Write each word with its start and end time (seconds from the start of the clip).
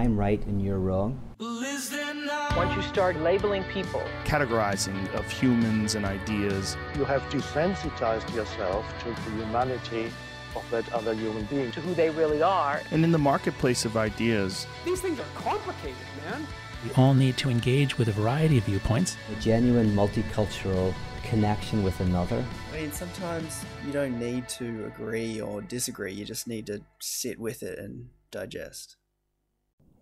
I'm 0.00 0.16
right 0.16 0.42
and 0.46 0.64
you're 0.64 0.78
wrong. 0.78 1.20
Once 1.38 2.74
you 2.74 2.80
start 2.80 3.16
labeling 3.20 3.62
people, 3.64 4.02
categorizing 4.24 4.96
of 5.12 5.30
humans 5.30 5.94
and 5.94 6.06
ideas. 6.06 6.78
You 6.96 7.04
have 7.04 7.20
desensitized 7.24 8.34
yourself 8.34 8.86
to 9.02 9.10
the 9.10 9.30
humanity 9.32 10.10
of 10.56 10.64
that 10.70 10.90
other 10.94 11.12
human 11.12 11.44
being. 11.44 11.70
to 11.72 11.82
who 11.82 11.92
they 11.92 12.08
really 12.08 12.40
are, 12.40 12.80
And 12.92 13.04
in 13.04 13.12
the 13.12 13.18
marketplace 13.18 13.84
of 13.84 13.98
ideas, 13.98 14.66
These 14.86 15.02
things 15.02 15.20
are 15.20 15.32
complicated, 15.34 16.06
man. 16.24 16.46
We 16.82 16.90
all 16.96 17.12
need 17.12 17.36
to 17.36 17.50
engage 17.50 17.98
with 17.98 18.08
a 18.08 18.12
variety 18.12 18.56
of 18.56 18.64
viewpoints. 18.64 19.18
A 19.30 19.38
genuine 19.38 19.90
multicultural 19.94 20.94
connection 21.24 21.82
with 21.82 22.00
another. 22.00 22.42
I 22.72 22.80
mean, 22.80 22.90
sometimes 22.92 23.66
you 23.84 23.92
don't 23.92 24.18
need 24.18 24.48
to 24.60 24.86
agree 24.86 25.42
or 25.42 25.60
disagree, 25.60 26.14
you 26.14 26.24
just 26.24 26.48
need 26.48 26.64
to 26.68 26.80
sit 27.00 27.38
with 27.38 27.62
it 27.62 27.78
and 27.78 28.08
digest. 28.30 28.96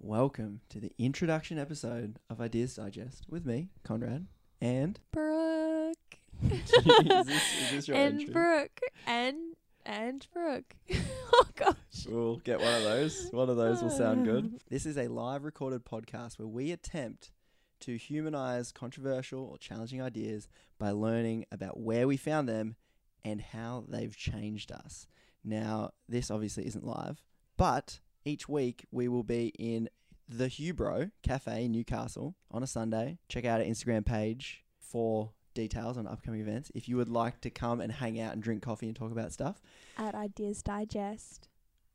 Welcome 0.00 0.60
to 0.68 0.78
the 0.78 0.92
introduction 0.96 1.58
episode 1.58 2.20
of 2.30 2.40
Ideas 2.40 2.76
Digest 2.76 3.24
with 3.28 3.44
me, 3.44 3.70
Conrad, 3.82 4.28
and. 4.60 4.98
Brooke. 5.10 5.96
is, 6.50 6.70
this, 6.70 7.28
is 7.28 7.70
this 7.72 7.88
your 7.88 7.96
and 7.96 8.20
entry? 8.20 8.32
Brooke. 8.32 8.80
And 9.08 9.56
and 9.84 10.24
Brooke. 10.32 10.76
oh 11.32 11.46
gosh. 11.56 11.74
We'll 12.08 12.36
get 12.36 12.60
one 12.60 12.74
of 12.74 12.84
those. 12.84 13.28
One 13.32 13.50
of 13.50 13.56
those 13.56 13.82
will 13.82 13.90
sound 13.90 14.24
good. 14.24 14.60
This 14.70 14.86
is 14.86 14.96
a 14.96 15.08
live 15.08 15.42
recorded 15.42 15.84
podcast 15.84 16.38
where 16.38 16.46
we 16.46 16.70
attempt 16.70 17.32
to 17.80 17.96
humanize 17.96 18.70
controversial 18.70 19.44
or 19.44 19.58
challenging 19.58 20.00
ideas 20.00 20.46
by 20.78 20.92
learning 20.92 21.44
about 21.50 21.80
where 21.80 22.06
we 22.06 22.16
found 22.16 22.48
them 22.48 22.76
and 23.24 23.40
how 23.40 23.84
they've 23.88 24.16
changed 24.16 24.70
us. 24.70 25.08
Now, 25.42 25.90
this 26.08 26.30
obviously 26.30 26.68
isn't 26.68 26.86
live, 26.86 27.20
but 27.56 27.98
each 28.28 28.48
week 28.48 28.84
we 28.90 29.08
will 29.08 29.22
be 29.22 29.52
in 29.58 29.88
the 30.28 30.46
Hubro 30.46 31.10
Cafe 31.22 31.64
in 31.64 31.72
Newcastle 31.72 32.36
on 32.50 32.62
a 32.62 32.66
Sunday. 32.66 33.18
Check 33.28 33.46
out 33.46 33.60
our 33.60 33.66
Instagram 33.66 34.04
page 34.04 34.64
for 34.78 35.32
details 35.54 35.96
on 35.96 36.06
upcoming 36.06 36.42
events. 36.42 36.70
If 36.74 36.88
you 36.88 36.98
would 36.98 37.08
like 37.08 37.40
to 37.40 37.50
come 37.50 37.80
and 37.80 37.90
hang 37.90 38.20
out 38.20 38.34
and 38.34 38.42
drink 38.42 38.62
coffee 38.62 38.86
and 38.86 38.94
talk 38.94 39.12
about 39.12 39.32
stuff, 39.32 39.62
At 39.96 40.14
Ideas 40.14 40.62
Digest 40.62 41.48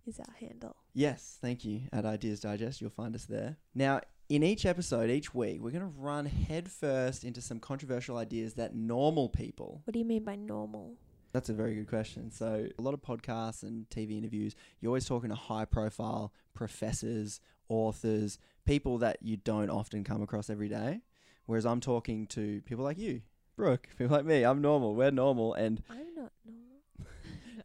is 0.07 0.19
our 0.19 0.33
handle. 0.39 0.75
Yes, 0.93 1.37
thank 1.39 1.63
you. 1.63 1.81
At 1.93 2.03
Ideas 2.03 2.39
Digest, 2.39 2.81
you'll 2.81 2.89
find 2.89 3.13
us 3.13 3.25
there. 3.25 3.57
Now, 3.75 4.01
in 4.27 4.41
each 4.41 4.65
episode, 4.65 5.11
each 5.11 5.35
week, 5.35 5.61
we're 5.61 5.69
going 5.69 5.81
to 5.81 5.99
run 5.99 6.25
headfirst 6.25 7.23
into 7.23 7.41
some 7.41 7.59
controversial 7.59 8.17
ideas 8.17 8.55
that 8.55 8.73
normal 8.73 9.29
people. 9.29 9.81
What 9.83 9.93
do 9.93 9.99
you 9.99 10.05
mean 10.05 10.23
by 10.23 10.35
normal? 10.35 10.95
That's 11.33 11.49
a 11.49 11.53
very 11.53 11.73
good 11.73 11.89
question. 11.89 12.31
So, 12.31 12.67
a 12.77 12.81
lot 12.81 12.93
of 12.93 13.01
podcasts 13.01 13.63
and 13.63 13.89
TV 13.89 14.19
interviews, 14.19 14.55
you're 14.79 14.91
always 14.91 15.07
talking 15.07 15.29
to 15.29 15.35
high 15.35 15.65
profile 15.65 16.31
professors, 16.53 17.39
authors, 17.67 18.37
people 18.65 18.99
that 18.99 19.17
you 19.21 19.37
don't 19.37 19.71
often 19.71 20.03
come 20.03 20.21
across 20.21 20.51
every 20.51 20.69
day. 20.69 21.01
Whereas 21.47 21.65
I'm 21.65 21.79
talking 21.79 22.27
to 22.27 22.61
people 22.61 22.83
like 22.83 22.99
you, 22.99 23.21
Brooke, 23.57 23.89
people 23.97 24.15
like 24.15 24.25
me. 24.25 24.43
I'm 24.43 24.61
normal. 24.61 24.93
We're 24.93 25.09
normal. 25.09 25.55
And 25.55 25.81
I'm 25.89 26.13
not 26.15 26.31
normal. 26.45 26.77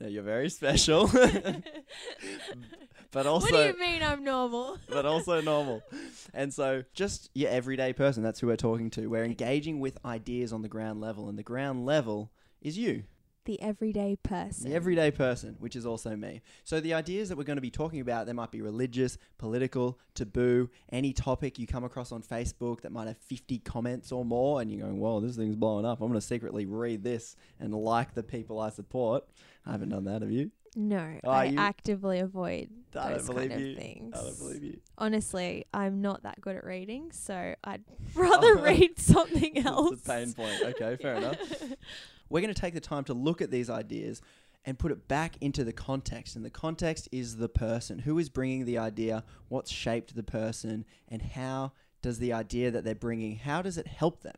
no, 0.01 0.09
you're 0.09 0.23
very 0.23 0.49
special. 0.49 1.07
but 3.11 3.27
also. 3.27 3.53
what 3.53 3.53
do 3.53 3.67
you 3.67 3.79
mean 3.79 4.03
I'm 4.03 4.25
normal? 4.25 4.79
but 4.89 5.05
also 5.05 5.43
normal. 5.43 5.83
And 6.33 6.55
so, 6.55 6.85
just 6.95 7.29
your 7.35 7.51
everyday 7.51 7.93
person, 7.93 8.23
that's 8.23 8.41
who 8.41 8.47
we're 8.47 8.57
talking 8.57 8.89
to. 8.93 9.09
We're 9.09 9.25
engaging 9.25 9.79
with 9.79 9.99
ideas 10.07 10.55
on 10.55 10.63
the 10.63 10.69
ground 10.69 11.03
level, 11.03 11.29
and 11.29 11.39
the 11.39 11.43
ground 11.43 11.85
level 11.85 12.33
is 12.63 12.79
you, 12.79 13.03
the 13.49 13.61
everyday 13.63 14.15
person. 14.23 14.69
the 14.69 14.77
everyday 14.77 15.11
person, 15.11 15.57
which 15.59 15.75
is 15.75 15.87
also 15.87 16.15
me. 16.15 16.43
So, 16.65 16.81
the 16.81 16.93
ideas 16.93 17.31
that 17.31 17.39
we're 17.39 17.45
going 17.45 17.57
to 17.57 17.63
be 17.63 17.71
talking 17.71 18.01
about, 18.01 18.27
they 18.27 18.35
might 18.35 18.51
be 18.51 18.61
religious, 18.61 19.17
political, 19.39 19.99
taboo, 20.15 20.69
any 20.93 21.15
topic 21.15 21.59
you 21.59 21.67
come 21.67 21.83
across 21.83 22.13
on 22.13 22.23
Facebook 22.23 22.83
that 22.83 22.93
might 22.93 23.07
have 23.09 23.17
50 23.17 23.59
comments 23.61 24.13
or 24.13 24.23
more, 24.25 24.61
and 24.61 24.71
you're 24.71 24.83
going, 24.83 25.01
whoa, 25.01 25.19
this 25.21 25.37
thing's 25.37 25.57
blowing 25.57 25.87
up. 25.87 26.03
I'm 26.03 26.09
going 26.09 26.21
to 26.21 26.27
secretly 26.27 26.67
read 26.67 27.03
this 27.03 27.37
and 27.59 27.73
like 27.75 28.13
the 28.15 28.23
people 28.23 28.61
I 28.61 28.69
support. 28.69 29.25
I 29.65 29.73
haven't 29.73 29.89
done 29.89 30.05
that, 30.05 30.21
have 30.21 30.31
you? 30.31 30.51
No, 30.77 31.19
Oh, 31.25 31.31
I 31.31 31.45
you- 31.45 31.59
actively 31.59 32.21
avoid 32.21 32.69
I 32.95 33.15
those 33.15 33.29
kind 33.31 33.51
you. 33.59 33.71
of 33.71 33.77
things. 33.79 34.15
I 34.15 34.23
don't 34.23 34.39
believe 34.39 34.63
you. 34.63 34.81
Honestly, 34.99 35.65
I'm 35.73 36.03
not 36.03 36.23
that 36.25 36.41
good 36.43 36.57
at 36.57 36.65
reading, 36.65 37.11
so 37.13 37.55
I'd 37.65 37.83
rather 38.15 38.59
oh. 38.59 38.63
read 38.63 38.99
something 38.99 39.59
else. 39.67 39.93
It's 39.95 40.07
a 40.07 40.11
pain 40.13 40.33
point. 40.35 40.61
Okay, 40.63 40.97
fair 41.03 41.15
enough. 41.23 41.39
We're 42.29 42.41
going 42.41 42.55
to 42.55 42.61
take 42.61 42.75
the 42.75 42.81
time 42.81 43.05
to 43.05 43.15
look 43.15 43.41
at 43.41 43.51
these 43.51 43.71
ideas 43.71 44.21
and 44.65 44.79
put 44.79 44.93
it 44.93 45.09
back 45.09 45.37
into 45.41 45.65
the 45.65 45.73
context. 45.73 46.37
And 46.37 46.45
the 46.45 46.51
context 46.51 47.09
is 47.11 47.37
the 47.37 47.49
person. 47.49 48.01
Who 48.01 48.19
is 48.19 48.29
bringing 48.29 48.65
the 48.65 48.79
idea? 48.79 49.25
What's 49.49 49.71
shaped 49.71 50.15
the 50.15 50.23
person? 50.23 50.85
And 51.09 51.23
how 51.23 51.73
does 52.03 52.19
the 52.19 52.33
idea 52.33 52.71
that 52.71 52.85
they're 52.85 52.95
bringing, 52.95 53.37
how 53.37 53.63
does 53.63 53.79
it 53.79 53.87
help 53.87 54.23
them? 54.23 54.37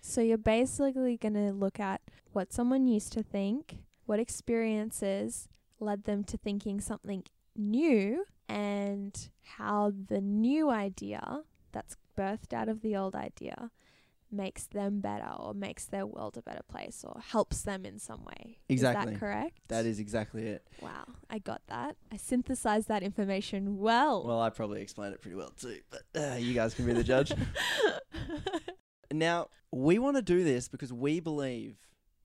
So 0.00 0.20
you're 0.20 0.38
basically 0.38 1.16
going 1.16 1.34
to 1.34 1.52
look 1.52 1.80
at 1.80 2.00
what 2.32 2.52
someone 2.52 2.86
used 2.86 3.12
to 3.14 3.22
think, 3.22 3.78
what 4.06 4.18
experiences 4.18 5.48
led 5.80 6.04
them 6.04 6.24
to 6.24 6.36
thinking 6.36 6.80
something 6.80 7.24
new, 7.56 8.24
and 8.48 9.28
how 9.42 9.92
the 10.08 10.20
new 10.20 10.70
idea 10.70 11.42
that's 11.72 11.96
birthed 12.16 12.52
out 12.52 12.68
of 12.68 12.80
the 12.80 12.96
old 12.96 13.14
idea 13.14 13.70
makes 14.30 14.66
them 14.66 15.00
better 15.00 15.28
or 15.38 15.54
makes 15.54 15.86
their 15.86 16.06
world 16.06 16.36
a 16.36 16.42
better 16.42 16.62
place 16.68 17.04
or 17.06 17.20
helps 17.20 17.62
them 17.62 17.84
in 17.86 17.98
some 17.98 18.24
way. 18.24 18.58
Is 18.68 18.74
Exactly. 18.74 19.12
that 19.14 19.20
correct? 19.20 19.58
That 19.68 19.86
is 19.86 19.98
exactly 20.00 20.46
it. 20.46 20.66
Wow, 20.80 21.04
I 21.30 21.38
got 21.38 21.62
that. 21.68 21.96
I 22.12 22.16
synthesized 22.16 22.88
that 22.88 23.02
information 23.02 23.78
well. 23.78 24.24
Well, 24.24 24.40
I 24.40 24.50
probably 24.50 24.82
explained 24.82 25.14
it 25.14 25.22
pretty 25.22 25.36
well 25.36 25.50
too, 25.50 25.78
but 25.90 26.02
uh, 26.14 26.36
you 26.36 26.54
guys 26.54 26.74
can 26.74 26.86
be 26.86 26.92
the 26.92 27.04
judge. 27.04 27.32
Now, 29.10 29.48
we 29.72 29.98
want 29.98 30.16
to 30.16 30.22
do 30.22 30.44
this 30.44 30.68
because 30.68 30.92
we 30.92 31.18
believe, 31.20 31.76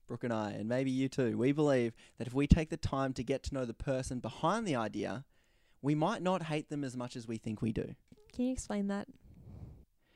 Brooke 0.06 0.24
and 0.24 0.32
I, 0.32 0.50
and 0.50 0.68
maybe 0.68 0.90
you 0.90 1.08
too, 1.08 1.38
we 1.38 1.52
believe 1.52 1.94
that 2.18 2.26
if 2.26 2.34
we 2.34 2.46
take 2.46 2.68
the 2.68 2.76
time 2.76 3.14
to 3.14 3.24
get 3.24 3.42
to 3.44 3.54
know 3.54 3.64
the 3.64 3.72
person 3.72 4.18
behind 4.20 4.66
the 4.66 4.76
idea, 4.76 5.24
we 5.80 5.94
might 5.94 6.20
not 6.22 6.42
hate 6.44 6.68
them 6.68 6.84
as 6.84 6.94
much 6.94 7.16
as 7.16 7.26
we 7.26 7.38
think 7.38 7.62
we 7.62 7.72
do. 7.72 7.94
Can 8.34 8.44
you 8.46 8.52
explain 8.52 8.88
that? 8.88 9.08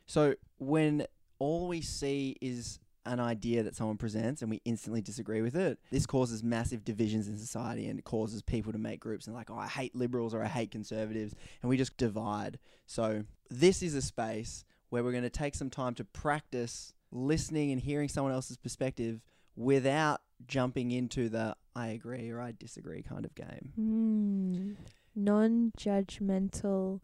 So, 0.06 0.34
when 0.59 1.06
all 1.38 1.69
we 1.69 1.81
see 1.81 2.37
is 2.41 2.78
an 3.06 3.21
idea 3.21 3.62
that 3.62 3.75
someone 3.75 3.97
presents 3.97 4.43
and 4.43 4.50
we 4.50 4.60
instantly 4.65 5.00
disagree 5.00 5.41
with 5.41 5.56
it, 5.56 5.78
this 5.91 6.06
causes 6.06 6.43
massive 6.43 6.84
divisions 6.84 7.26
in 7.28 7.38
society 7.38 7.88
and 7.88 7.99
it 7.99 8.04
causes 8.04 8.43
people 8.43 8.72
to 8.72 8.78
make 8.78 9.00
groups 9.00 9.26
and 9.26 9.34
like, 9.34 9.50
oh, 9.50 9.59
I 9.59 9.66
hate 9.66 9.97
liberals 9.97 10.34
or 10.34 10.43
I 10.43 10.48
hate 10.48 10.71
conservatives, 10.71 11.34
and 11.62 11.71
we 11.71 11.77
just 11.77 11.97
divide. 11.97 12.59
So, 12.87 13.25
this 13.50 13.82
is 13.82 13.94
a 13.94 14.03
space 14.03 14.65
where 14.91 15.03
we're 15.03 15.12
going 15.12 15.22
to 15.22 15.31
take 15.31 15.54
some 15.54 15.71
time 15.71 15.94
to 15.94 16.04
practice 16.04 16.93
listening 17.10 17.72
and 17.72 17.81
hearing 17.81 18.09
someone 18.09 18.32
else's 18.32 18.59
perspective 18.59 19.22
without 19.56 20.21
jumping 20.47 20.91
into 20.91 21.28
the 21.28 21.56
I 21.75 21.88
agree 21.88 22.31
or 22.31 22.41
I 22.41 22.53
disagree 22.59 23.03
kind 23.03 23.25
of 23.25 23.34
game. 23.34 23.72
Hmm. 23.75 24.72
Non 25.15 25.72
judgmental 25.78 27.00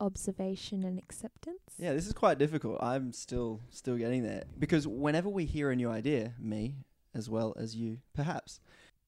observation 0.00 0.84
and 0.84 0.98
acceptance. 0.98 1.60
Yeah, 1.78 1.92
this 1.92 2.06
is 2.06 2.12
quite 2.12 2.38
difficult. 2.38 2.78
I'm 2.82 3.12
still 3.12 3.60
still 3.70 3.96
getting 3.96 4.22
there 4.22 4.44
because 4.58 4.86
whenever 4.86 5.28
we 5.28 5.44
hear 5.44 5.70
a 5.70 5.76
new 5.76 5.90
idea, 5.90 6.34
me 6.38 6.76
as 7.14 7.28
well 7.28 7.54
as 7.58 7.74
you, 7.74 7.98
perhaps, 8.14 8.60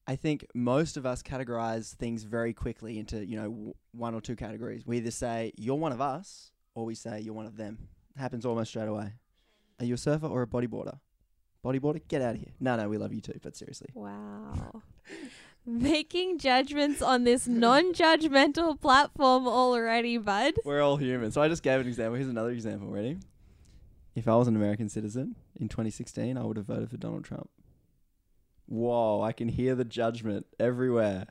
I 0.07 0.15
think 0.15 0.45
most 0.53 0.97
of 0.97 1.05
us 1.05 1.21
categorize 1.23 1.93
things 1.93 2.23
very 2.23 2.53
quickly 2.53 2.99
into 2.99 3.25
you 3.25 3.35
know 3.37 3.49
w- 3.49 3.73
one 3.93 4.13
or 4.15 4.21
two 4.21 4.35
categories. 4.35 4.85
We 4.85 4.97
either 4.97 5.11
say 5.11 5.53
you're 5.57 5.75
one 5.75 5.91
of 5.91 6.01
us, 6.01 6.51
or 6.75 6.85
we 6.85 6.95
say 6.95 7.19
you're 7.21 7.33
one 7.33 7.45
of 7.45 7.57
them. 7.57 7.87
happens 8.17 8.45
almost 8.45 8.69
straight 8.71 8.87
away. 8.87 9.13
Are 9.79 9.85
you 9.85 9.93
a 9.95 9.97
surfer 9.97 10.27
or 10.27 10.41
a 10.43 10.47
bodyboarder? 10.47 10.99
Bodyboarder, 11.63 12.01
get 12.07 12.21
out 12.21 12.35
of 12.35 12.41
here. 12.41 12.53
No, 12.59 12.75
no, 12.75 12.89
we 12.89 12.97
love 12.97 13.13
you 13.13 13.21
too, 13.21 13.39
but 13.41 13.55
seriously. 13.55 13.89
Wow. 13.93 14.81
Making 15.65 16.39
judgments 16.39 17.01
on 17.01 17.23
this 17.23 17.47
non 17.65 17.93
judgmental 17.93 18.79
platform 18.79 19.47
already, 19.47 20.17
bud. 20.17 20.55
We're 20.65 20.81
all 20.81 20.97
human. 20.97 21.31
So 21.31 21.41
I 21.41 21.47
just 21.47 21.63
gave 21.63 21.79
an 21.79 21.87
example. 21.87 22.15
Here's 22.15 22.29
another 22.29 22.51
example. 22.51 22.89
Ready? 22.89 23.17
If 24.15 24.27
I 24.27 24.35
was 24.35 24.47
an 24.47 24.55
American 24.55 24.89
citizen 24.89 25.35
in 25.55 25.69
2016, 25.69 26.37
I 26.37 26.43
would 26.43 26.57
have 26.57 26.65
voted 26.65 26.89
for 26.89 26.97
Donald 26.97 27.23
Trump. 27.23 27.49
Whoa, 28.65 29.21
I 29.21 29.31
can 29.31 29.49
hear 29.49 29.75
the 29.75 29.85
judgment 29.85 30.45
everywhere. 30.59 31.27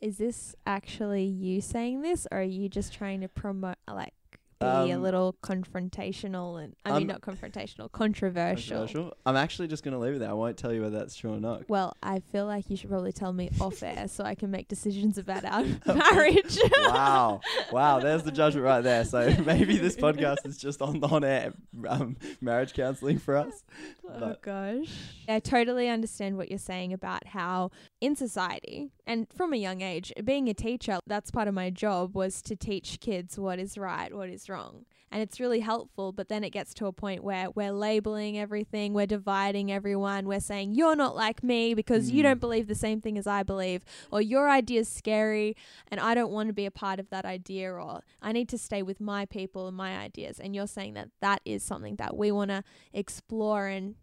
Is 0.00 0.18
this 0.18 0.54
actually 0.66 1.24
you 1.24 1.60
saying 1.60 2.02
this, 2.02 2.26
or 2.30 2.40
are 2.40 2.42
you 2.42 2.68
just 2.68 2.92
trying 2.92 3.22
to 3.22 3.28
promote, 3.28 3.76
like, 3.88 4.12
be 4.58 4.66
a 4.66 4.96
Um, 4.96 5.02
little 5.02 5.34
confrontational 5.42 6.62
and, 6.62 6.74
I 6.84 6.98
mean, 6.98 7.06
not 7.08 7.20
confrontational, 7.20 7.90
controversial? 7.92 8.78
Controversial. 8.78 9.16
I'm 9.26 9.36
actually 9.36 9.68
just 9.68 9.82
going 9.84 9.92
to 9.92 9.98
leave 10.00 10.14
it 10.14 10.18
there. 10.20 10.30
I 10.30 10.34
won't 10.34 10.56
tell 10.56 10.72
you 10.72 10.82
whether 10.82 10.98
that's 10.98 11.14
true 11.16 11.34
or 11.34 11.40
not. 11.40 11.68
Well, 11.68 11.94
I 12.02 12.20
feel 12.20 12.46
like 12.46 12.70
you 12.70 12.76
should 12.76 12.88
probably 12.90 13.12
tell 13.12 13.32
me 13.32 13.50
off 13.60 13.82
air 13.82 14.08
so 14.08 14.24
I 14.24 14.34
can 14.34 14.50
make 14.50 14.68
decisions 14.68 15.18
about 15.18 15.44
our 15.44 15.62
marriage. 15.86 16.58
wow. 16.84 17.40
Wow, 17.72 18.00
there's 18.00 18.22
the 18.22 18.32
judgment 18.32 18.64
right 18.64 18.80
there. 18.82 19.04
So 19.04 19.34
maybe 19.44 19.76
this 19.78 19.96
podcast 19.96 20.46
is 20.46 20.56
just 20.58 20.80
on 20.82 21.02
on 21.04 21.24
air 21.24 21.52
um, 21.88 22.16
marriage 22.40 22.72
counseling 22.72 23.18
for 23.18 23.36
us. 23.36 23.64
Oh 24.08 24.18
But- 24.20 24.42
gosh. 24.42 24.88
I 25.28 25.40
totally 25.40 25.88
understand 25.88 26.36
what 26.36 26.48
you're 26.50 26.58
saying 26.58 26.92
about 26.92 27.26
how 27.26 27.70
in 28.00 28.14
society. 28.14 28.90
And 29.06 29.26
from 29.34 29.52
a 29.52 29.56
young 29.56 29.80
age 29.80 30.12
being 30.24 30.48
a 30.48 30.54
teacher 30.54 30.98
that's 31.06 31.30
part 31.30 31.48
of 31.48 31.54
my 31.54 31.70
job 31.70 32.14
was 32.14 32.42
to 32.42 32.54
teach 32.56 33.00
kids 33.00 33.38
what 33.38 33.58
is 33.58 33.78
right 33.78 34.14
what 34.14 34.28
is 34.28 34.48
wrong. 34.48 34.84
And 35.10 35.22
it's 35.22 35.40
really 35.40 35.60
helpful 35.60 36.12
but 36.12 36.28
then 36.28 36.44
it 36.44 36.50
gets 36.50 36.74
to 36.74 36.86
a 36.86 36.92
point 36.92 37.24
where 37.24 37.48
we're 37.54 37.72
labeling 37.72 38.36
everything 38.38 38.92
we're 38.92 39.06
dividing 39.06 39.72
everyone 39.72 40.26
we're 40.26 40.40
saying 40.40 40.74
you're 40.74 40.96
not 40.96 41.16
like 41.16 41.42
me 41.42 41.72
because 41.74 42.10
you 42.10 42.20
Mm. 42.20 42.24
don't 42.24 42.40
believe 42.40 42.66
the 42.66 42.74
same 42.74 43.00
thing 43.00 43.16
as 43.16 43.26
i 43.26 43.42
believe 43.42 43.82
or 44.10 44.20
your 44.20 44.50
idea 44.50 44.80
is 44.80 44.88
scary 44.88 45.56
and 45.88 46.00
i 46.00 46.12
don't 46.14 46.32
want 46.32 46.48
to 46.48 46.52
be 46.52 46.66
a 46.66 46.70
part 46.72 46.98
of 47.00 47.08
that 47.10 47.24
idea 47.24 47.72
or 47.72 48.00
i 48.20 48.32
need 48.32 48.48
to 48.48 48.58
stay 48.58 48.82
with 48.82 49.00
my 49.00 49.24
people 49.24 49.68
and 49.68 49.76
my 49.76 49.96
ideas. 49.96 50.38
And 50.40 50.54
you're 50.54 50.66
saying 50.66 50.94
that 50.94 51.08
that 51.20 51.40
is 51.46 51.62
something 51.62 51.96
that 51.96 52.14
we 52.16 52.30
want 52.32 52.50
to 52.50 52.62
explore 52.92 53.66
and 53.68 53.94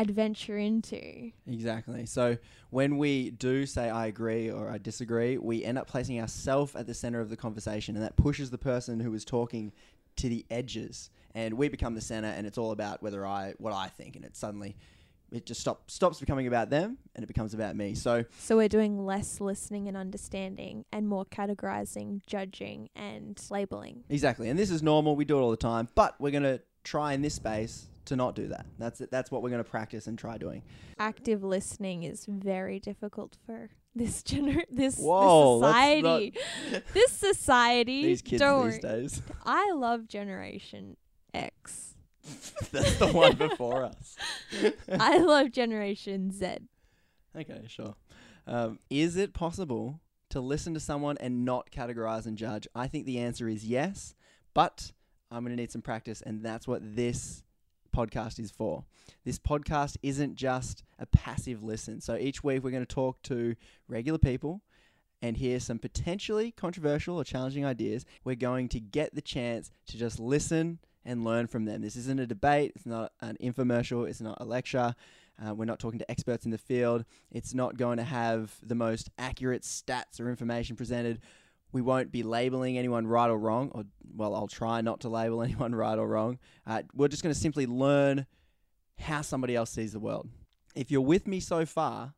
adventure 0.00 0.58
into 0.58 1.30
Exactly. 1.46 2.06
So 2.06 2.38
when 2.70 2.96
we 2.96 3.30
do 3.30 3.66
say 3.66 3.90
I 3.90 4.06
agree 4.06 4.50
or 4.50 4.70
I 4.70 4.78
disagree, 4.78 5.36
we 5.38 5.62
end 5.62 5.78
up 5.78 5.86
placing 5.86 6.20
ourselves 6.20 6.74
at 6.74 6.86
the 6.86 6.94
center 6.94 7.20
of 7.20 7.28
the 7.28 7.36
conversation, 7.36 7.94
and 7.96 8.04
that 8.04 8.16
pushes 8.16 8.50
the 8.50 8.58
person 8.58 8.98
who 8.98 9.12
is 9.14 9.24
talking 9.24 9.72
to 10.16 10.28
the 10.28 10.44
edges, 10.50 11.10
and 11.34 11.54
we 11.54 11.68
become 11.68 11.94
the 11.94 12.00
center, 12.00 12.28
and 12.28 12.46
it's 12.46 12.58
all 12.58 12.72
about 12.72 13.02
whether 13.02 13.24
I 13.26 13.54
what 13.58 13.72
I 13.72 13.88
think, 13.88 14.16
and 14.16 14.24
it 14.24 14.36
suddenly 14.36 14.76
it 15.32 15.46
just 15.46 15.60
stop, 15.60 15.88
stops 15.88 16.18
becoming 16.18 16.48
about 16.48 16.70
them, 16.70 16.98
and 17.14 17.22
it 17.22 17.28
becomes 17.28 17.54
about 17.54 17.76
me. 17.76 17.94
So 17.94 18.24
So 18.38 18.56
we're 18.56 18.68
doing 18.68 19.06
less 19.06 19.40
listening 19.40 19.86
and 19.86 19.96
understanding 19.96 20.84
and 20.90 21.06
more 21.06 21.24
categorizing, 21.24 22.20
judging, 22.26 22.88
and 22.96 23.40
labeling. 23.50 24.02
exactly, 24.08 24.48
and 24.48 24.58
this 24.58 24.70
is 24.70 24.82
normal. 24.82 25.14
We 25.14 25.24
do 25.24 25.38
it 25.38 25.40
all 25.40 25.52
the 25.52 25.56
time, 25.56 25.88
but 25.94 26.20
we're 26.20 26.32
gonna 26.32 26.60
try 26.84 27.12
in 27.12 27.22
this 27.22 27.34
space 27.34 27.88
to 28.06 28.16
not 28.16 28.34
do 28.34 28.48
that. 28.48 28.66
That's 28.78 29.00
it. 29.00 29.10
That's 29.10 29.30
what 29.30 29.42
we're 29.42 29.50
gonna 29.50 29.64
practice 29.64 30.06
and 30.06 30.18
try 30.18 30.38
doing. 30.38 30.62
Active 30.98 31.42
listening 31.42 32.02
is 32.02 32.26
very 32.26 32.80
difficult 32.80 33.36
for 33.46 33.70
this 33.94 34.22
gener 34.22 34.62
this, 34.70 34.98
Whoa, 34.98 35.60
this 35.60 35.68
society. 35.68 36.34
this 36.92 37.12
society. 37.12 38.02
These 38.04 38.22
kids 38.22 38.40
don't 38.40 38.70
these 38.70 38.78
days. 38.80 39.22
I 39.44 39.72
love 39.72 40.08
Generation 40.08 40.96
X. 41.34 41.94
That's 42.70 42.96
the 42.96 43.08
one 43.08 43.36
before 43.36 43.84
us. 43.84 44.16
I 44.90 45.18
love 45.18 45.52
Generation 45.52 46.30
Z. 46.30 46.58
Okay, 47.36 47.62
sure. 47.66 47.94
Um, 48.46 48.78
is 48.90 49.16
it 49.16 49.32
possible 49.32 50.00
to 50.30 50.40
listen 50.40 50.74
to 50.74 50.80
someone 50.80 51.16
and 51.18 51.44
not 51.44 51.70
categorize 51.70 52.26
and 52.26 52.36
judge? 52.36 52.66
I 52.74 52.88
think 52.88 53.06
the 53.06 53.18
answer 53.18 53.48
is 53.48 53.64
yes, 53.64 54.14
but 54.54 54.92
I'm 55.30 55.44
going 55.44 55.56
to 55.56 55.60
need 55.60 55.70
some 55.70 55.82
practice, 55.82 56.22
and 56.22 56.44
that's 56.44 56.66
what 56.66 56.96
this 56.96 57.44
podcast 57.94 58.38
is 58.38 58.50
for. 58.50 58.84
This 59.24 59.38
podcast 59.38 59.96
isn't 60.02 60.36
just 60.36 60.82
a 60.98 61.06
passive 61.06 61.62
listen. 61.62 62.00
So 62.00 62.16
each 62.16 62.42
week 62.42 62.62
we're 62.62 62.70
going 62.70 62.86
to 62.86 62.94
talk 62.94 63.22
to 63.24 63.54
regular 63.88 64.18
people 64.18 64.62
and 65.22 65.36
hear 65.36 65.60
some 65.60 65.78
potentially 65.78 66.52
controversial 66.52 67.16
or 67.16 67.24
challenging 67.24 67.64
ideas. 67.64 68.04
We're 68.24 68.36
going 68.36 68.68
to 68.70 68.80
get 68.80 69.14
the 69.14 69.20
chance 69.20 69.70
to 69.88 69.98
just 69.98 70.18
listen 70.18 70.78
and 71.04 71.24
learn 71.24 71.46
from 71.46 71.64
them. 71.64 71.82
This 71.82 71.96
isn't 71.96 72.20
a 72.20 72.26
debate, 72.26 72.72
it's 72.74 72.86
not 72.86 73.12
an 73.20 73.36
infomercial, 73.40 74.08
it's 74.08 74.20
not 74.20 74.38
a 74.40 74.44
lecture. 74.44 74.94
Uh, 75.42 75.54
we're 75.54 75.64
not 75.64 75.78
talking 75.78 75.98
to 75.98 76.10
experts 76.10 76.44
in 76.44 76.50
the 76.50 76.58
field. 76.58 77.04
It's 77.30 77.54
not 77.54 77.78
going 77.78 77.96
to 77.96 78.04
have 78.04 78.54
the 78.62 78.74
most 78.74 79.08
accurate 79.18 79.62
stats 79.62 80.20
or 80.20 80.28
information 80.28 80.76
presented. 80.76 81.20
We 81.72 81.82
won't 81.82 82.10
be 82.10 82.22
labeling 82.22 82.78
anyone 82.78 83.06
right 83.06 83.30
or 83.30 83.38
wrong, 83.38 83.70
or 83.72 83.84
well, 84.16 84.34
I'll 84.34 84.48
try 84.48 84.80
not 84.80 85.00
to 85.00 85.08
label 85.08 85.42
anyone 85.42 85.74
right 85.74 85.98
or 85.98 86.08
wrong. 86.08 86.38
Uh, 86.66 86.82
we're 86.94 87.08
just 87.08 87.22
going 87.22 87.34
to 87.34 87.40
simply 87.40 87.66
learn 87.66 88.26
how 88.98 89.22
somebody 89.22 89.56
else 89.56 89.70
sees 89.70 89.92
the 89.92 90.00
world. 90.00 90.28
If 90.74 90.90
you're 90.90 91.00
with 91.00 91.26
me 91.26 91.40
so 91.40 91.64
far, 91.66 92.14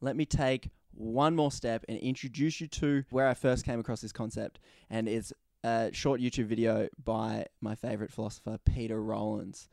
let 0.00 0.16
me 0.16 0.24
take 0.24 0.70
one 0.94 1.34
more 1.34 1.50
step 1.50 1.84
and 1.88 1.98
introduce 1.98 2.60
you 2.60 2.68
to 2.68 3.04
where 3.10 3.28
I 3.28 3.34
first 3.34 3.64
came 3.64 3.80
across 3.80 4.00
this 4.00 4.12
concept. 4.12 4.60
And 4.90 5.08
it's 5.08 5.32
a 5.64 5.90
short 5.92 6.20
YouTube 6.20 6.46
video 6.46 6.88
by 7.02 7.46
my 7.60 7.74
favorite 7.74 8.10
philosopher, 8.10 8.58
Peter 8.64 9.02
Rollins. 9.02 9.68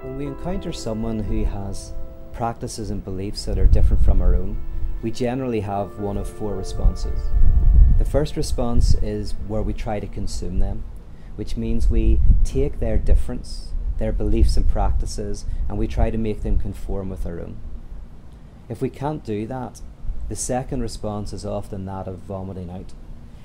When 0.00 0.16
we 0.16 0.26
encounter 0.26 0.72
someone 0.72 1.18
who 1.18 1.44
has 1.44 1.92
practices 2.32 2.90
and 2.90 3.04
beliefs 3.04 3.44
that 3.44 3.58
are 3.58 3.66
different 3.66 4.02
from 4.04 4.20
our 4.20 4.34
own, 4.34 4.60
we 5.02 5.10
generally 5.10 5.60
have 5.60 5.98
one 5.98 6.16
of 6.16 6.28
four 6.28 6.56
responses. 6.56 7.18
The 8.02 8.10
first 8.10 8.36
response 8.36 8.94
is 8.94 9.36
where 9.46 9.62
we 9.62 9.72
try 9.72 10.00
to 10.00 10.08
consume 10.08 10.58
them, 10.58 10.82
which 11.36 11.56
means 11.56 11.88
we 11.88 12.18
take 12.42 12.80
their 12.80 12.98
difference, 12.98 13.68
their 13.98 14.10
beliefs 14.10 14.56
and 14.56 14.68
practices, 14.68 15.44
and 15.68 15.78
we 15.78 15.86
try 15.86 16.10
to 16.10 16.18
make 16.18 16.42
them 16.42 16.58
conform 16.58 17.10
with 17.10 17.24
our 17.26 17.38
own. 17.38 17.58
If 18.68 18.82
we 18.82 18.90
can't 18.90 19.22
do 19.22 19.46
that, 19.46 19.80
the 20.28 20.34
second 20.34 20.80
response 20.82 21.32
is 21.32 21.46
often 21.46 21.84
that 21.84 22.08
of 22.08 22.18
vomiting 22.18 22.70
out. 22.70 22.92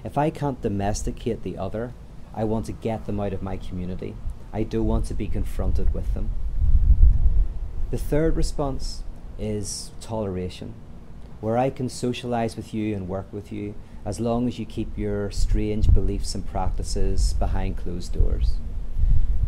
If 0.03 0.17
I 0.17 0.31
can't 0.31 0.59
domesticate 0.59 1.43
the 1.43 1.55
other, 1.55 1.93
I 2.33 2.43
want 2.43 2.65
to 2.65 2.71
get 2.71 3.05
them 3.05 3.19
out 3.19 3.33
of 3.33 3.43
my 3.43 3.57
community. 3.57 4.15
I 4.51 4.63
don't 4.63 4.87
want 4.87 5.05
to 5.05 5.13
be 5.13 5.27
confronted 5.27 5.93
with 5.93 6.15
them. 6.15 6.31
The 7.91 7.99
third 7.99 8.35
response 8.35 9.03
is 9.37 9.91
toleration, 10.01 10.73
where 11.41 11.59
I 11.59 11.69
can 11.69 11.89
socialize 11.89 12.55
with 12.55 12.73
you 12.73 12.95
and 12.95 13.07
work 13.07 13.31
with 13.31 13.51
you 13.51 13.75
as 14.07 14.21
long 14.21 14.47
as 14.47 14.57
you 14.57 14.65
keep 14.65 14.97
your 14.97 15.29
strange 15.29 15.93
beliefs 15.93 16.33
and 16.33 16.47
practices 16.47 17.33
behind 17.33 17.75
closed 17.75 18.13
doors. 18.13 18.53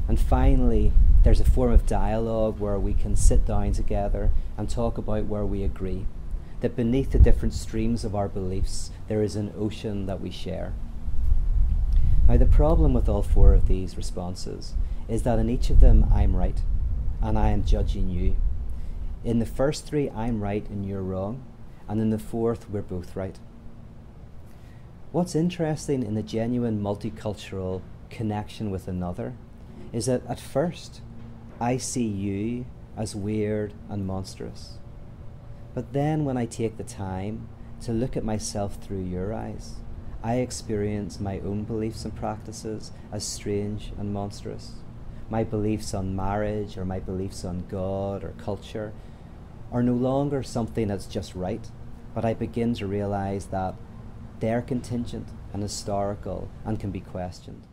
And 0.06 0.19
finally, 0.19 0.91
there's 1.23 1.39
a 1.39 1.50
form 1.50 1.71
of 1.71 1.88
dialogue 1.88 2.59
where 2.59 2.77
we 2.77 2.94
can 2.94 3.15
sit 3.15 3.45
down 3.45 3.71
together 3.71 4.31
and 4.57 4.69
talk 4.69 4.97
about 4.97 5.27
where 5.27 5.45
we 5.45 5.63
agree. 5.63 6.07
That 6.59 6.75
beneath 6.75 7.11
the 7.11 7.19
different 7.19 7.53
streams 7.53 8.03
of 8.03 8.13
our 8.13 8.27
beliefs, 8.27 8.91
there 9.07 9.23
is 9.23 9.38
an 9.38 9.53
ocean 9.57 10.07
that 10.07 10.19
we 10.19 10.29
share. 10.29 10.73
Now, 12.27 12.35
the 12.35 12.45
problem 12.45 12.94
with 12.94 13.07
all 13.07 13.23
four 13.23 13.53
of 13.53 13.69
these 13.69 13.95
responses 13.95 14.73
is 15.07 15.23
that 15.23 15.39
in 15.39 15.50
each 15.50 15.69
of 15.69 15.79
them, 15.79 16.11
I'm 16.13 16.35
right 16.35 16.61
and 17.21 17.39
I 17.39 17.51
am 17.51 17.63
judging 17.63 18.09
you. 18.09 18.35
In 19.23 19.39
the 19.39 19.45
first 19.45 19.85
three, 19.85 20.09
I'm 20.09 20.44
right 20.44 20.69
and 20.69 20.85
you're 20.85 21.01
wrong. 21.01 21.45
And 21.88 22.01
in 22.01 22.09
the 22.09 22.19
fourth, 22.19 22.69
we're 22.69 22.81
both 22.81 23.15
right. 23.15 23.39
What's 25.11 25.33
interesting 25.33 26.03
in 26.03 26.13
the 26.13 26.21
genuine 26.21 26.83
multicultural 26.83 27.81
connection 28.11 28.69
with 28.69 28.88
another 28.88 29.33
is 29.91 30.06
that 30.06 30.21
at 30.27 30.39
first, 30.39 31.01
I 31.59 31.77
see 31.77 32.06
you 32.06 32.67
as 32.95 33.15
weird 33.15 33.73
and 33.89 34.06
monstrous. 34.06 34.77
But 35.73 35.94
then, 35.94 36.25
when 36.25 36.38
I 36.38 36.45
take 36.45 36.77
the 36.77 36.83
time 36.83 37.50
to 37.81 37.91
look 37.91 38.15
at 38.15 38.23
myself 38.23 38.75
through 38.75 39.03
your 39.03 39.33
eyes, 39.33 39.77
I 40.23 40.35
experience 40.35 41.19
my 41.19 41.39
own 41.39 41.63
beliefs 41.63 42.06
and 42.06 42.15
practices 42.15 42.91
as 43.11 43.23
strange 43.23 43.91
and 43.97 44.13
monstrous. 44.13 44.73
My 45.28 45.44
beliefs 45.44 45.95
on 45.95 46.16
marriage 46.16 46.78
or 46.78 46.85
my 46.85 46.99
beliefs 46.99 47.44
on 47.44 47.66
God 47.68 48.23
or 48.23 48.35
culture 48.37 48.94
are 49.71 49.81
no 49.81 49.94
longer 49.94 50.44
something 50.44 50.87
that's 50.87 51.07
just 51.07 51.33
right, 51.33 51.68
but 52.13 52.25
I 52.25 52.35
begin 52.35 52.75
to 52.75 52.85
realize 52.85 53.47
that 53.47 53.73
they're 54.40 54.62
contingent 54.62 55.28
and 55.54 55.62
historical 55.62 56.50
and 56.66 56.80
can 56.80 56.92
be 56.92 57.02
questioned. 57.02 57.68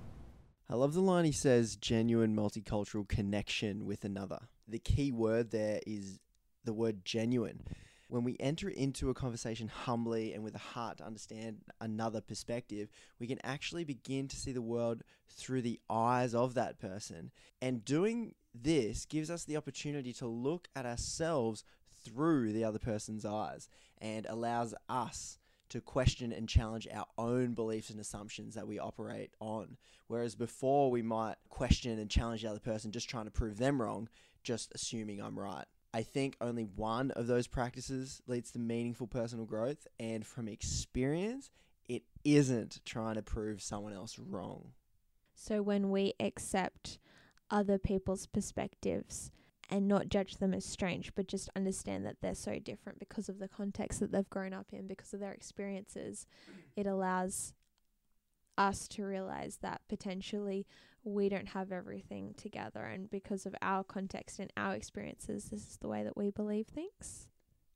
I 0.69 0.75
love 0.75 0.95
the 0.95 1.01
line 1.01 1.25
he 1.25 1.33
says 1.33 1.77
genuine 1.77 2.35
multicultural 2.35 3.09
connection 3.09 3.87
with 3.87 4.05
another. 4.05 4.41
The 4.67 4.81
key 4.81 5.13
word 5.13 5.53
there 5.53 5.81
is 5.87 6.19
the 6.65 6.73
word 6.73 7.05
genuine. 7.05 7.63
When 8.09 8.25
we 8.25 8.37
enter 8.39 8.69
into 8.69 9.11
a 9.11 9.15
conversation 9.15 9.69
humbly 9.69 10.33
and 10.33 10.43
with 10.43 10.55
a 10.55 10.59
heart 10.59 10.99
to 10.99 11.05
understand 11.05 11.59
another 11.81 12.21
perspective, 12.21 12.89
we 13.19 13.27
can 13.27 13.39
actually 13.45 13.85
begin 13.85 14.29
to 14.29 14.37
see 14.37 14.53
the 14.53 14.63
world 14.63 15.03
through 15.29 15.63
the 15.63 15.81
eyes 15.91 16.35
of 16.35 16.55
that 16.55 16.79
person. 16.79 17.31
And 17.61 17.85
doing 17.85 18.35
this 18.55 19.05
gives 19.05 19.31
us 19.31 19.45
the 19.45 19.57
opportunity 19.57 20.13
to 20.15 20.27
look 20.27 20.69
at 20.75 20.87
ourselves 20.87 21.65
through 22.05 22.53
the 22.53 22.65
other 22.65 22.79
person's 22.79 23.25
eyes 23.25 23.69
and 23.99 24.27
allows 24.27 24.75
us 24.89 25.39
to 25.71 25.81
question 25.81 26.33
and 26.33 26.49
challenge 26.49 26.87
our 26.93 27.07
own 27.19 27.55
beliefs 27.55 27.91
and 27.91 28.01
assumptions 28.01 28.55
that 28.55 28.67
we 28.67 28.79
operate 28.79 29.33
on. 29.41 29.77
Whereas 30.07 30.35
before, 30.35 30.91
we 30.91 31.03
might 31.03 31.37
question 31.49 31.99
and 31.99 32.11
challenge 32.11 32.43
the 32.43 32.51
other 32.51 32.61
person 32.61 32.93
just 32.93 33.09
trying 33.09 33.25
to 33.25 33.31
prove 33.31 33.59
them 33.59 33.81
wrong, 33.81 34.09
just 34.43 34.73
assuming 34.75 35.21
I'm 35.21 35.39
right. 35.39 35.65
I 35.93 36.03
think 36.03 36.37
only 36.41 36.65
one 36.65 37.11
of 37.13 37.27
those 37.27 37.47
practices 37.47 38.21
leads 38.27 38.51
to 38.53 38.59
meaningful 38.59 39.07
personal 39.07 39.47
growth, 39.47 39.87
and 39.99 40.27
from 40.27 40.49
experience, 40.49 41.51
it 41.89 42.03
isn't 42.25 42.81
trying 42.85 43.15
to 43.15 43.23
prove 43.23 43.63
someone 43.63 43.93
else 43.93 44.19
wrong. 44.19 44.73
So 45.35 45.63
when 45.63 45.91
we 45.91 46.15
accept 46.21 46.99
other 47.51 47.79
people's 47.79 48.27
perspectives 48.27 49.31
and 49.69 49.89
not 49.89 50.09
judge 50.09 50.37
them 50.37 50.55
as 50.55 50.65
strange, 50.65 51.15
but 51.15 51.29
just 51.29 51.51
understand 51.57 52.07
that 52.07 52.17
they're 52.21 52.35
so 52.35 52.59
different 52.59 52.99
because 52.99 53.29
of 53.29 53.39
the 53.39 53.49
context 53.49 54.01
that 54.01 54.13
they've 54.13 54.31
grown 54.31 54.53
up 54.53 54.67
in, 54.73 54.87
because 54.87 55.13
of 55.13 55.21
their 55.21 55.33
experiences, 55.33 56.27
it 56.77 56.87
allows 56.87 57.53
us 58.57 58.89
to 58.89 59.05
realize 59.05 59.59
that 59.63 59.83
potentially 59.89 60.67
we 61.05 61.29
don't 61.29 61.49
have 61.49 61.73
everything 61.73 62.35
together. 62.37 62.85
And 62.85 63.11
because 63.11 63.47
of 63.47 63.55
our 63.63 63.85
context 63.85 64.39
and 64.39 64.53
our 64.57 64.75
experiences, 64.75 65.47
this 65.47 65.61
is 65.61 65.79
the 65.81 65.89
way 65.89 66.03
that 66.03 66.17
we 66.17 66.31
believe 66.31 66.67
things. 66.67 67.29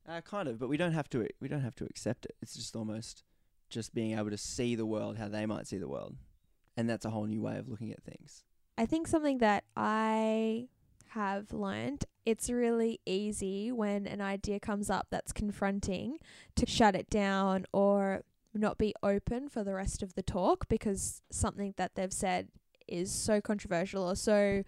Uh, 0.08 0.20
kind 0.20 0.48
of, 0.48 0.58
but 0.58 0.68
we 0.68 0.76
don't 0.76 0.92
have 0.92 1.08
to. 1.10 1.26
We 1.40 1.48
don't 1.48 1.60
have 1.60 1.76
to 1.76 1.84
accept 1.84 2.24
it. 2.24 2.34
It's 2.40 2.54
just 2.54 2.74
almost 2.74 3.22
just 3.68 3.94
being 3.94 4.18
able 4.18 4.30
to 4.30 4.38
see 4.38 4.74
the 4.74 4.86
world 4.86 5.18
how 5.18 5.28
they 5.28 5.46
might 5.46 5.68
see 5.68 5.78
the 5.78 5.88
world, 5.88 6.16
and 6.76 6.88
that's 6.88 7.04
a 7.04 7.10
whole 7.10 7.26
new 7.26 7.42
way 7.42 7.58
of 7.58 7.68
looking 7.68 7.92
at 7.92 8.02
things. 8.02 8.42
I 8.76 8.86
think 8.86 9.06
something 9.06 9.38
that 9.38 9.64
I 9.76 10.68
have 11.10 11.52
learned 11.52 12.04
it's 12.24 12.50
really 12.50 13.00
easy 13.06 13.72
when 13.72 14.06
an 14.06 14.20
idea 14.20 14.60
comes 14.60 14.90
up 14.90 15.08
that's 15.10 15.32
confronting 15.32 16.18
to 16.54 16.66
shut 16.66 16.94
it 16.94 17.10
down 17.10 17.66
or 17.72 18.22
not 18.54 18.78
be 18.78 18.94
open 19.02 19.48
for 19.48 19.64
the 19.64 19.74
rest 19.74 20.02
of 20.02 20.14
the 20.14 20.22
talk 20.22 20.68
because 20.68 21.22
something 21.30 21.74
that 21.76 21.94
they've 21.94 22.12
said 22.12 22.48
is 22.86 23.10
so 23.10 23.40
controversial 23.40 24.08
or 24.08 24.16
so 24.16 24.62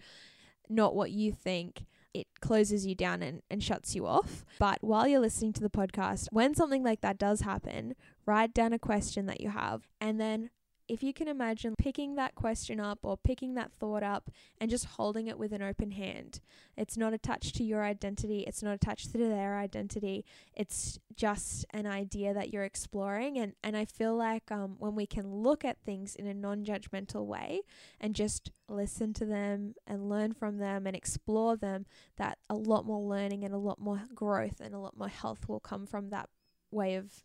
not 0.69 0.95
what 0.95 1.11
you 1.11 1.31
think 1.31 1.85
it 2.13 2.27
closes 2.41 2.85
you 2.85 2.95
down 2.95 3.23
and, 3.23 3.41
and 3.49 3.63
shuts 3.63 3.95
you 3.95 4.05
off. 4.05 4.45
But 4.59 4.77
while 4.81 5.07
you're 5.07 5.19
listening 5.19 5.53
to 5.53 5.61
the 5.61 5.69
podcast, 5.69 6.27
when 6.31 6.53
something 6.53 6.83
like 6.83 7.01
that 7.01 7.17
does 7.17 7.41
happen, 7.41 7.95
write 8.25 8.53
down 8.53 8.71
a 8.71 8.79
question 8.79 9.25
that 9.25 9.41
you 9.41 9.49
have 9.49 9.87
and 9.99 10.19
then 10.19 10.51
if 10.93 11.01
you 11.01 11.11
can 11.11 11.27
imagine 11.27 11.73
picking 11.75 12.13
that 12.15 12.35
question 12.35 12.79
up 12.79 12.99
or 13.01 13.17
picking 13.17 13.55
that 13.55 13.71
thought 13.71 14.03
up 14.03 14.29
and 14.61 14.69
just 14.69 14.85
holding 14.85 15.25
it 15.25 15.39
with 15.39 15.51
an 15.51 15.63
open 15.63 15.89
hand, 15.89 16.39
it's 16.77 16.95
not 16.95 17.13
attached 17.13 17.55
to 17.55 17.63
your 17.63 17.83
identity, 17.83 18.41
it's 18.41 18.61
not 18.61 18.75
attached 18.75 19.11
to 19.11 19.17
their 19.17 19.57
identity, 19.57 20.23
it's 20.53 20.99
just 21.15 21.65
an 21.71 21.87
idea 21.87 22.31
that 22.31 22.53
you're 22.53 22.63
exploring. 22.63 23.39
And, 23.39 23.53
and 23.63 23.75
I 23.75 23.85
feel 23.85 24.15
like 24.15 24.51
um, 24.51 24.75
when 24.77 24.93
we 24.93 25.07
can 25.07 25.33
look 25.33 25.65
at 25.65 25.81
things 25.83 26.15
in 26.15 26.27
a 26.27 26.33
non 26.33 26.63
judgmental 26.63 27.25
way 27.25 27.61
and 27.99 28.13
just 28.13 28.51
listen 28.69 29.13
to 29.13 29.25
them 29.25 29.73
and 29.87 30.07
learn 30.09 30.33
from 30.33 30.59
them 30.59 30.85
and 30.85 30.95
explore 30.95 31.57
them, 31.57 31.87
that 32.17 32.37
a 32.51 32.55
lot 32.55 32.85
more 32.85 33.01
learning 33.01 33.43
and 33.43 33.53
a 33.53 33.57
lot 33.57 33.79
more 33.79 34.03
growth 34.13 34.61
and 34.61 34.75
a 34.75 34.79
lot 34.79 34.95
more 34.95 35.07
health 35.07 35.49
will 35.49 35.59
come 35.59 35.87
from 35.87 36.11
that 36.11 36.29
way 36.69 36.93
of 36.93 37.23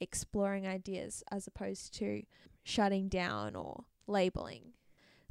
exploring 0.00 0.66
ideas 0.66 1.22
as 1.30 1.46
opposed 1.46 1.94
to 1.94 2.22
shutting 2.70 3.08
down 3.08 3.56
or 3.56 3.84
labeling. 4.06 4.72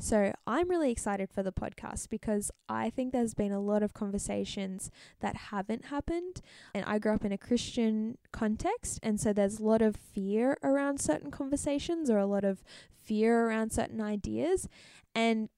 So, 0.02 0.34
I'm 0.48 0.70
really 0.70 0.92
excited 0.92 1.30
for 1.30 1.44
the 1.44 1.52
podcast 1.52 2.10
because 2.10 2.52
I 2.70 2.90
think 2.90 3.12
there's 3.12 3.34
been 3.34 3.52
a 3.52 3.60
lot 3.60 3.84
of 3.84 3.94
conversations 3.94 4.90
that 5.20 5.36
haven't 5.36 5.86
happened. 5.86 6.42
And 6.74 6.86
I 6.86 7.00
grew 7.00 7.14
up 7.14 7.26
in 7.26 7.34
a 7.34 7.38
Christian 7.38 8.18
context, 8.32 9.00
and 9.04 9.20
so 9.20 9.34
there's 9.34 9.60
a 9.60 9.66
lot 9.66 9.82
of 9.82 9.98
fear 9.98 10.58
around 10.64 11.02
certain 11.02 11.32
conversations 11.32 12.10
or 12.10 12.18
a 12.18 12.26
lot 12.26 12.46
of 12.46 12.64
fear 13.04 13.48
around 13.48 13.74
certain 13.74 14.00
ideas. 14.00 14.70
And 15.14 15.50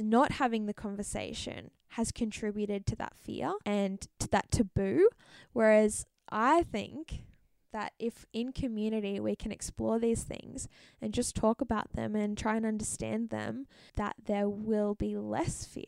not 0.00 0.32
having 0.32 0.66
the 0.66 0.74
conversation 0.74 1.70
has 1.90 2.12
contributed 2.12 2.86
to 2.86 2.96
that 2.96 3.14
fear 3.16 3.52
and 3.66 4.06
to 4.18 4.28
that 4.28 4.50
taboo. 4.50 5.08
Whereas 5.52 6.06
I 6.30 6.62
think 6.62 7.24
that 7.72 7.92
if 7.98 8.26
in 8.32 8.52
community 8.52 9.20
we 9.20 9.36
can 9.36 9.52
explore 9.52 9.98
these 9.98 10.22
things 10.22 10.68
and 11.00 11.14
just 11.14 11.34
talk 11.34 11.60
about 11.60 11.92
them 11.92 12.14
and 12.14 12.36
try 12.36 12.56
and 12.56 12.66
understand 12.66 13.30
them, 13.30 13.66
that 13.96 14.16
there 14.26 14.48
will 14.48 14.94
be 14.94 15.16
less 15.16 15.64
fear. 15.64 15.84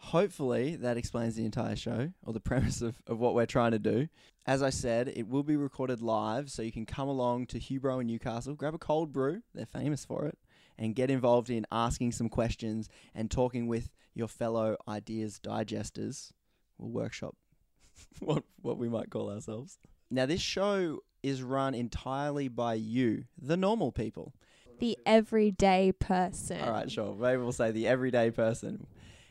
Hopefully, 0.00 0.76
that 0.76 0.96
explains 0.96 1.34
the 1.34 1.44
entire 1.44 1.76
show 1.76 2.12
or 2.24 2.32
the 2.32 2.40
premise 2.48 2.82
of, 2.82 3.02
of 3.06 3.18
what 3.18 3.34
we're 3.34 3.46
trying 3.46 3.72
to 3.72 3.78
do. 3.78 4.08
As 4.46 4.62
I 4.62 4.70
said, 4.70 5.08
it 5.08 5.28
will 5.28 5.42
be 5.42 5.56
recorded 5.56 6.00
live, 6.00 6.50
so 6.50 6.62
you 6.62 6.72
can 6.72 6.86
come 6.86 7.08
along 7.08 7.46
to 7.46 7.58
Hubro 7.58 8.00
in 8.00 8.06
Newcastle, 8.06 8.54
grab 8.54 8.74
a 8.74 8.78
cold 8.78 9.12
brew, 9.12 9.42
they're 9.54 9.66
famous 9.66 10.04
for 10.04 10.26
it, 10.26 10.38
and 10.78 10.94
get 10.94 11.10
involved 11.10 11.50
in 11.50 11.66
asking 11.72 12.12
some 12.12 12.28
questions 12.28 12.88
and 13.14 13.30
talking 13.30 13.66
with 13.66 13.90
your 14.14 14.28
fellow 14.28 14.76
ideas 14.86 15.40
digesters. 15.42 16.32
We'll 16.78 16.90
workshop 16.90 17.34
what, 18.20 18.44
what 18.62 18.78
we 18.78 18.88
might 18.88 19.10
call 19.10 19.30
ourselves. 19.30 19.78
Now, 20.10 20.26
this 20.26 20.40
show 20.40 21.00
is 21.22 21.42
run 21.42 21.74
entirely 21.74 22.48
by 22.48 22.74
you, 22.74 23.24
the 23.40 23.56
normal 23.56 23.92
people. 23.92 24.34
The 24.78 24.96
everyday 25.04 25.92
person. 25.92 26.60
All 26.60 26.70
right, 26.70 26.90
sure. 26.90 27.14
Maybe 27.14 27.42
we'll 27.42 27.52
say 27.52 27.72
the 27.72 27.88
everyday 27.88 28.30
person. 28.30 28.86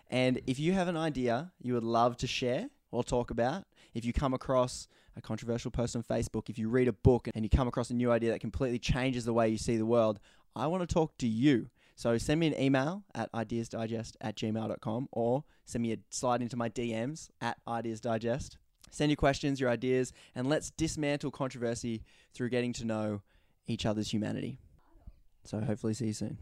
And 0.10 0.42
if 0.46 0.60
you 0.60 0.74
have 0.74 0.88
an 0.88 0.98
idea 0.98 1.52
you 1.62 1.74
would 1.74 1.84
love 1.84 2.18
to 2.18 2.28
share 2.28 2.70
or 2.92 3.04
talk 3.04 3.32
about, 3.32 3.66
if 3.94 4.06
you 4.06 4.14
come 4.14 4.34
across 4.34 4.88
a 5.16 5.22
controversial 5.22 5.72
post 5.72 5.96
on 5.96 6.04
Facebook, 6.04 6.50
if 6.50 6.58
you 6.58 6.70
read 6.70 6.88
a 6.88 6.94
book 6.94 7.28
and 7.34 7.44
you 7.44 7.50
come 7.50 7.68
across 7.68 7.90
a 7.90 7.94
new 7.94 8.12
idea 8.12 8.32
that 8.32 8.40
completely 8.40 8.80
changes 8.80 9.26
the 9.26 9.34
way 9.34 9.50
you 9.50 9.58
see 9.58 9.78
the 9.78 9.86
world, 9.86 10.20
I 10.56 10.68
want 10.68 10.88
to 10.88 10.94
talk 10.94 11.18
to 11.20 11.28
you. 11.28 11.70
So 11.96 12.18
send 12.18 12.40
me 12.40 12.48
an 12.48 12.62
email 12.62 13.04
at 13.16 13.32
ideasdigest 13.32 14.14
at 14.22 14.36
gmail.com 14.36 15.10
or 15.12 15.44
send 15.66 15.82
me 15.82 15.94
a 15.94 15.98
slide 16.10 16.42
into 16.42 16.56
my 16.56 16.70
DMs 16.70 17.30
at 17.42 17.58
ideasdigest. 17.68 18.58
Send 18.90 19.12
your 19.12 19.18
questions, 19.18 19.60
your 19.60 19.70
ideas, 19.70 20.14
and 20.36 20.48
let's 20.48 20.72
dismantle 20.72 21.32
controversy 21.32 22.04
through 22.34 22.50
getting 22.50 22.74
to 22.74 22.86
know 22.86 23.22
each 23.68 23.86
other's 23.86 24.12
humanity. 24.12 24.60
So 25.44 25.60
hopefully 25.60 25.94
see 25.94 26.08
you 26.08 26.14
soon. 26.14 26.38